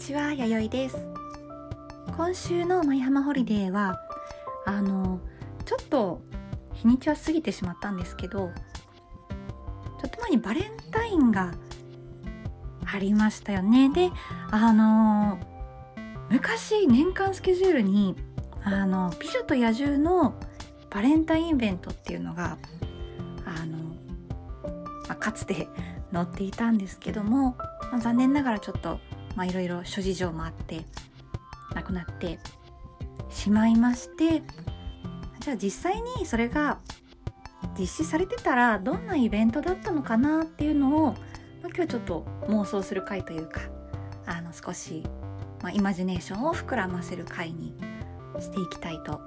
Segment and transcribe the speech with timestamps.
[0.00, 0.96] ちは弥生です。
[2.16, 4.00] 今週の舞浜ホリデーは
[4.64, 5.20] あの
[5.66, 6.22] ちょっと
[6.72, 8.50] 日にちは過ぎてしまったんですけど
[10.00, 11.52] ちょっと前にバレンタインが
[12.90, 13.92] ありましたよね。
[13.92, 14.10] で
[14.50, 15.38] あの
[16.30, 18.16] 昔年間スケジュールに
[18.64, 20.34] あの美女と野獣の
[20.88, 22.56] バレンタインイベントっていうのが
[23.44, 23.76] あの、
[25.08, 25.68] まあ、かつて
[26.10, 27.58] 載っていたんですけども、
[27.92, 28.98] まあ、残念ながらちょっと
[29.36, 30.84] まあいろいろ諸事情もあって
[31.74, 32.38] なくなって
[33.28, 34.42] しまいまして
[35.40, 36.78] じゃあ実際にそれが
[37.78, 41.16] 実施されてたらどんなイベントだったのかなっていうのを、まあ、
[41.74, 43.60] 今日ちょっと妄想する回というか
[44.26, 45.02] あの少し、
[45.62, 47.74] まあ、イマジネーションを膨らませる回に
[48.38, 49.20] していきたいと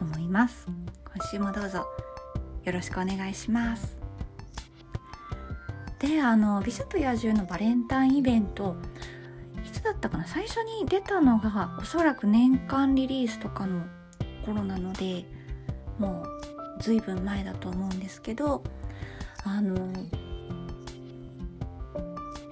[0.00, 0.66] 思います。
[0.66, 1.86] 今週もどうぞ
[2.64, 3.98] よろしくお願いします。
[5.98, 8.76] であの「美女と野獣」のバレンタインイベント
[9.80, 10.26] つだったかな？
[10.26, 13.82] 最初に出たのがおそらく年間リリースとかの
[14.44, 15.24] 頃なので
[15.98, 16.22] も
[16.78, 18.62] う随分前だと思うんですけど
[19.44, 19.82] あのや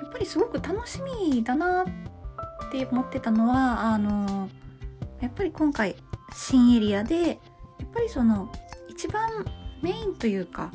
[0.04, 1.86] っぱりすごく楽しみだなっ
[2.70, 4.48] て思ってたのはあの
[5.20, 5.96] やっぱり今回
[6.34, 7.38] 新エリアでやっ
[7.92, 8.50] ぱりその
[8.88, 9.44] 一番
[9.82, 10.70] メインというか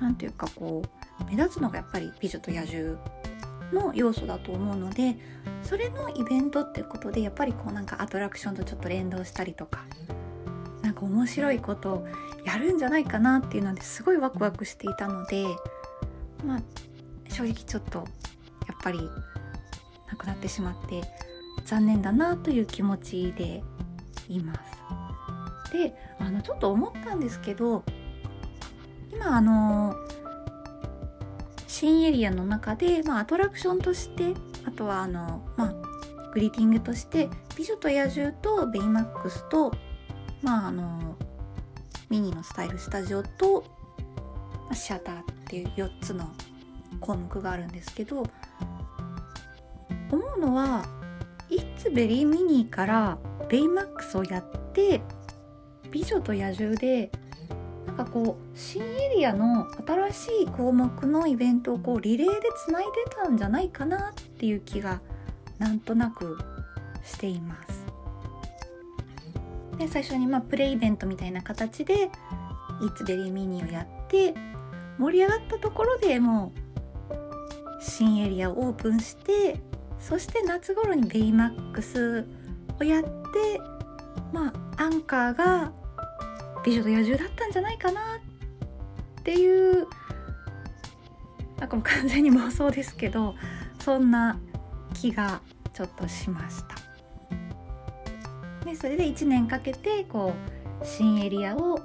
[0.00, 0.82] 何ていうかこ
[1.20, 2.98] う目立つのがやっぱり「美女と野獣」
[3.72, 5.16] の要素だと思うので
[5.62, 9.84] それのイベントっていうことでやっぱりこうなんかアトラクションとちょっと連動したりとか
[10.82, 12.08] なんか面白いことを
[12.44, 15.44] やるんじゃないかなっていうのですごいワクワクしていたので
[16.44, 16.62] まあ
[17.28, 17.98] 正直ちょっと
[18.68, 19.00] やっぱり
[20.08, 21.02] なくなってしまって
[21.64, 23.62] 残念だなという気持ちで
[24.28, 24.60] います。
[25.72, 27.82] であのちょっと思ったんですけど
[29.12, 29.94] 今あの
[31.78, 34.32] 新エリアの中で、まあ、アトラクションとして
[34.64, 35.74] あとはあの、まあ、
[36.32, 39.70] グリーティングとして「美女と野獣」とベイマックスと、
[40.40, 41.16] まあ、あの
[42.08, 43.62] ミニのスタイルスタジオと、
[44.64, 46.30] まあ、シアターっていう4つの
[46.98, 48.22] 項目があるんですけど
[50.10, 50.86] 思うのは
[51.50, 53.18] 「イッツベリーミニー」から
[53.50, 55.02] ベイマックスをやって
[55.92, 57.10] 「美女と野獣」で
[57.96, 62.90] なんかこう新エリアの新しい項目のイベントをこうリレーでつないで
[63.22, 65.00] たんじゃないかなっていう気が
[65.58, 66.38] なんとなく
[67.02, 67.86] しています。
[69.78, 72.10] で最初にまあプレイイベントみたいな形で
[72.82, 74.34] 「いつベリーミニ」をやって
[74.98, 76.52] 盛り上がったところでも
[77.10, 79.60] う新エリアをオープンして
[79.98, 82.26] そして夏頃にベイマックス
[82.78, 83.08] をやって
[84.32, 85.72] まあアンカーが
[86.66, 88.00] 美女と野獣だったんじゃないかな
[89.20, 89.86] っていう
[91.58, 93.36] なんかもう完全に妄想ですけど
[93.78, 94.38] そんな
[94.92, 95.40] 気が
[95.72, 96.76] ちょっとしました。
[98.64, 100.34] でそれで1年かけてこ
[100.82, 101.78] う新エリアを、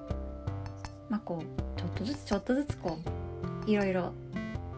[1.10, 2.98] まあ、こうちょっとずつちょっとずつこ
[3.66, 4.14] ういろいろ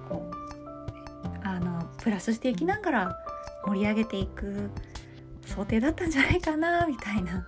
[0.09, 3.17] こうあのプラスしていきながら
[3.65, 4.69] 盛り上げていく
[5.45, 7.47] 想定だったんじゃないかなみたいな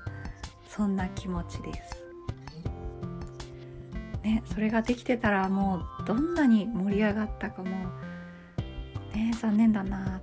[0.69, 2.04] そんな気持ちです。
[4.25, 7.69] ね、それができてたらもうどんなに盛り上がったかも
[9.13, 10.19] ね残念だな。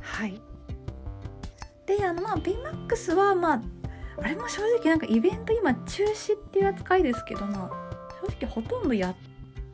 [0.00, 0.40] はい。
[1.86, 3.62] であのまあ BMAX はまあ
[4.18, 7.70] あれも正直なんかイベント今中止っていう扱いですけども
[8.26, 9.14] 正直ほとんどやっ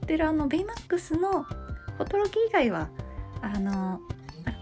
[0.07, 2.91] てるあの BMAX のフォトロキ以外は
[3.41, 3.99] あの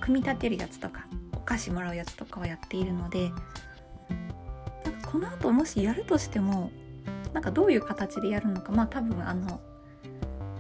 [0.00, 3.32] 組み立てるやつとかお菓子もらうやつとかはやっているので
[4.84, 6.70] なんかこの後もしやるとしても
[7.34, 9.60] なんかどういう形でやるのかまあ多分あの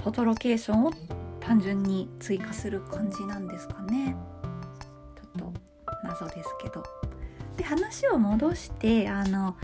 [0.02, 0.92] フォトロケーションを
[1.40, 4.16] 単純に追加する感じなんですかね。
[5.36, 5.60] ちょっと
[6.02, 6.82] 謎ですけど。
[7.56, 9.56] で話を戻してあの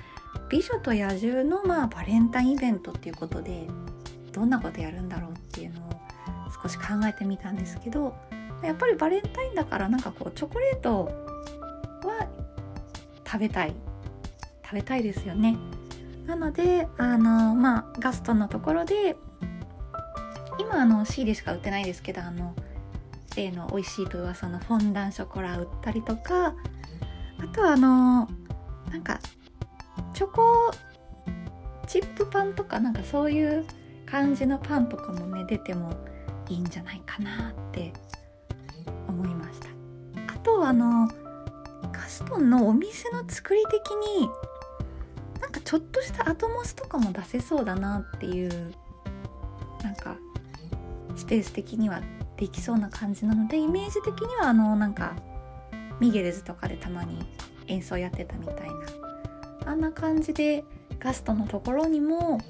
[0.48, 3.66] 美女と野獣のまあバレンタインイベントっていうことで
[4.32, 5.90] どんなことやるんだろうっていうのを
[6.62, 8.14] 少し考えてみたんですけど
[8.62, 11.06] やっぱりバレンタインだからなんかこうチョコレート
[12.04, 12.28] は
[13.26, 13.74] 食べたい。
[14.70, 15.56] 食べたいですよね。
[16.26, 19.16] なのであのまあガストのところで
[20.58, 22.54] 今あの C でしか売ってないですけどあの
[23.36, 26.54] 例の美味しいと噂のフォンダンショコラ売ったりとか
[27.38, 28.28] あとはあの
[28.90, 29.18] なんか
[30.12, 30.70] チョコ
[31.86, 33.64] チップパンとかなんかそういう
[34.06, 35.92] 感じのパンとかもね出ても
[36.48, 37.92] いいんじゃないかなって
[39.08, 39.68] 思いました。
[40.32, 41.08] あとはあの
[41.92, 43.90] ガストンのお店の作り的
[44.20, 44.28] に
[45.70, 48.74] ちょっとしたアトモスとかも出せそうだなっていう
[49.84, 50.16] なんか
[51.14, 52.02] スペース的には
[52.36, 55.14] できそうな感じなのでイメージ的にはあのなんか
[56.00, 57.24] ミゲルズとかでたまに
[57.68, 58.68] 演奏やってたみたい
[59.64, 60.64] なあんな感じで
[60.98, 62.40] ガストのところにも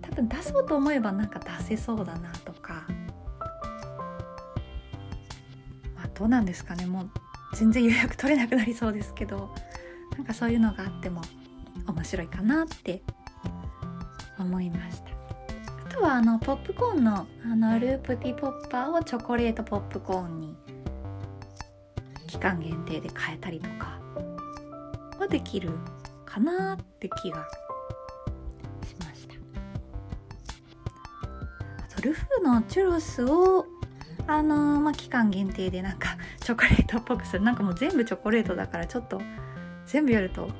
[0.00, 2.86] 多分出そうと思えばなんか出せそうだなとか
[5.94, 6.86] まあどうなんですかね。
[6.86, 7.10] もう
[7.54, 9.54] 全然予約取れなくなりそうですけど
[10.16, 11.20] なんかそういうのがあっても
[11.86, 13.02] 面白いかなって
[14.38, 15.10] 思いました。
[15.86, 20.56] あとはあのポップコーンのあのループティポッパーをチョコレートポップコーンに
[22.26, 23.98] 期間限定で変えたりとか
[25.18, 25.70] はできる
[26.26, 27.46] かなって気が
[28.86, 29.34] しました。
[31.82, 33.64] あとルフのチュロスを
[34.26, 37.42] あのー、まあ、期間限定でなんかチョコレートっぽくする。
[37.42, 39.22] なんかもう全部チョコレートだからちょっと
[39.86, 40.50] 全部やると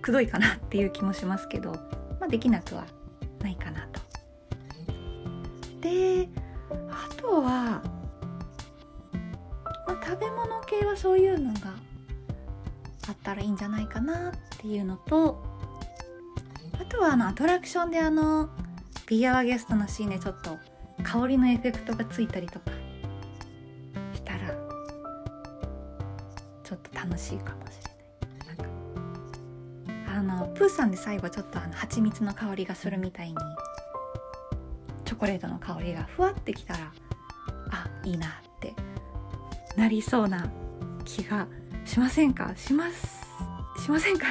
[0.00, 1.72] くどいかなっていう気もしますけど、
[2.18, 2.86] まあ、できなくは
[3.40, 4.00] ないかなと。
[5.80, 6.28] で
[6.90, 7.82] あとは、
[9.86, 11.72] まあ、食べ物系はそういうのが
[13.08, 15.42] あったらいいんじゃないかなっていうのと
[16.78, 18.50] あとはあのアトラクションであの
[19.06, 20.58] ビアワゲストのシーンでちょっと
[21.02, 22.70] 香りのエフェクトがついたりとか
[24.14, 24.48] したら
[26.62, 27.59] ちょっと楽しいかも
[30.60, 33.36] プーさんで最後ちょっとあの蜂蜜の香りがするみたいに
[35.06, 36.92] チョコレートの香りがふわってきたら
[37.70, 38.30] あいいなっ
[38.60, 38.74] て
[39.74, 40.52] なりそうな
[41.06, 41.48] 気が
[41.86, 42.54] しませんか？
[42.56, 43.24] します？
[43.82, 44.26] しませんか？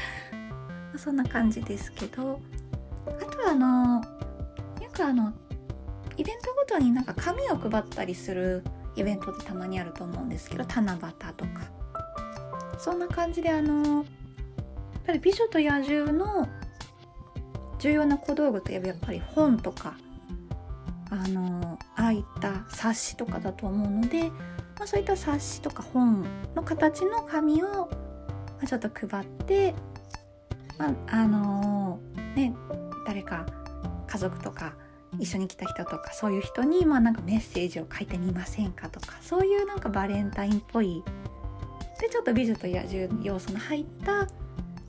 [0.98, 2.42] そんな感じですけど
[3.06, 4.02] あとはあの
[4.82, 5.32] よくあの
[6.18, 8.62] イベントごとになんか紙を配ったりする
[8.96, 11.78] イベントってたまにあると思うんですけど七夕とか。
[12.78, 14.04] そんな感じであの
[15.08, 16.48] ぱり「美女と野獣」の
[17.80, 19.94] 重要な小道具といえばやっぱり本とか
[21.10, 24.30] あのああいった冊子とかだと思うので
[24.78, 26.24] まあ、そういった冊子とか本
[26.54, 27.90] の形の紙を、
[28.66, 29.74] ちょっと配って、
[30.78, 32.54] まあ、あのー、ね
[33.06, 33.46] 誰か
[34.06, 34.74] 家族とか
[35.18, 41.02] 一緒に来た人とかそういう人に、まあ、なんかメッセージを書いてみませんかとかそういうなんかバレンタインっぽい。
[42.00, 44.28] でちょっと美女と野獣の要素の入った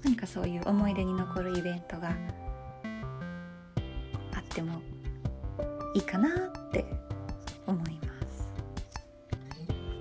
[0.04, 2.14] 何かそういう思い出に残るイベントがあ
[4.40, 4.82] っても
[5.94, 6.32] いいかなっ
[6.72, 6.86] て
[7.68, 8.48] 思います。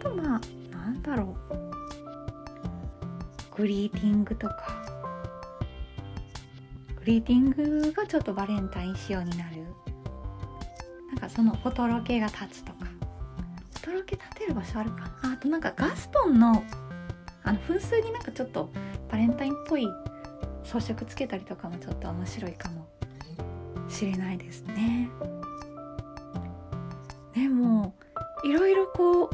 [0.00, 0.03] あ。
[0.03, 0.41] とまあ
[0.77, 1.59] なんだろう。
[3.56, 4.55] グリーティングとか。
[7.00, 9.65] グリーティングがちょっとバレンタイン仕様になる。
[11.09, 12.85] なんかそのフォトロケが立つとか。
[12.85, 15.11] フォトロケ立てる場所あるか。
[15.23, 16.62] なあとなんかガストンの
[17.43, 18.71] あの噴水になんかちょっと
[19.10, 19.87] バレンタインっぽい
[20.64, 22.87] 装飾つけたりとかもちょっと面白いかも。
[23.88, 25.08] しれないですね。
[27.34, 27.94] でも
[28.44, 29.31] いろいろこう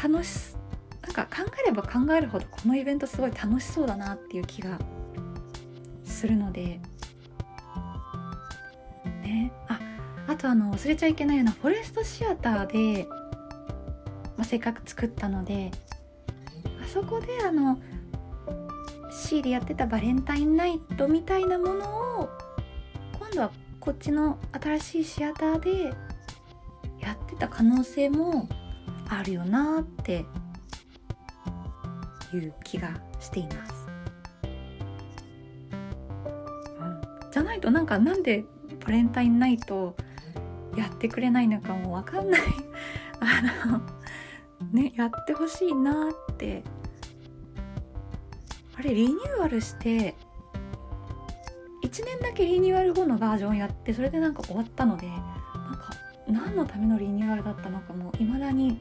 [0.00, 0.56] 楽し
[1.02, 4.78] なんか考えれば考えるほどこのイベントすごい楽しそうだなっていう気が
[6.04, 6.80] するので。
[9.22, 9.52] ね。
[9.68, 9.78] あ
[10.26, 13.06] あとあの忘れちゃいけないようなフォレストシアターで、
[14.36, 15.70] まあ、せっかく作ったので
[16.82, 17.78] あそこであの
[19.10, 22.28] C でやってたバレンタインナイトみたいなものを
[23.18, 23.50] 今度は
[23.80, 25.94] こっちの新しいシアターで
[27.00, 28.48] やってた可能性も
[29.08, 30.24] あるよなって
[32.32, 33.86] いう気がしています。
[36.80, 38.44] うん、じゃないとなんかなんで
[38.84, 39.96] バレンタインナイト
[40.76, 42.40] やってくれないのかもわかんない
[43.20, 43.80] あの
[44.72, 46.64] ねやってほしいなって
[48.84, 50.14] れリニューアルして
[51.82, 55.18] 1年だけリニューアル後のバージョンやってそれでなんか終わったのでなん
[55.74, 55.90] か
[56.26, 58.78] 何のためのリニューアルだったのかもいまだに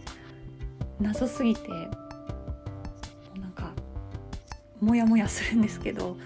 [0.99, 1.75] 謎すぎても
[3.35, 3.71] うなんか
[4.79, 6.17] モヤモヤするんですけど、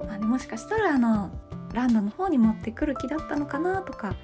[0.00, 1.30] まあね、もしかしたらあの
[1.72, 4.14] ランドの方に持ってくる気だったのかなとか、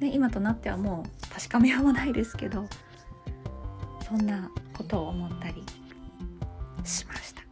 [0.00, 2.66] ね、今となってはもう確かめようもないですけど
[4.08, 5.64] そんなことを思ったり
[6.84, 7.45] しました。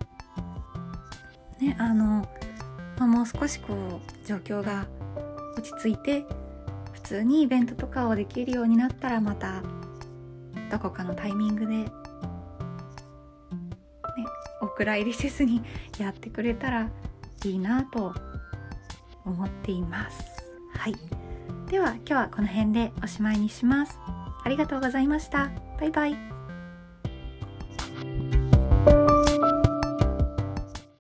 [1.61, 2.27] ねあの、
[2.99, 4.87] まあ、もう少しこう状況が
[5.57, 6.25] 落ち着いて
[6.93, 9.63] 普通にイベントとかをできるようになったらまた
[10.71, 11.87] どこかのタイミングで、ね、
[14.61, 15.63] お蔵入りせずに
[15.99, 16.89] やってくれたら
[17.45, 18.15] いいなと
[19.25, 20.25] 思っています。
[20.77, 20.97] はい。
[21.69, 23.99] では今日はこの辺でおしまいにします。
[24.45, 25.51] ありがとうございました。
[25.79, 26.34] バイバイ。